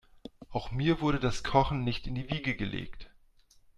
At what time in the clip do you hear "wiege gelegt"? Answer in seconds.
2.31-3.11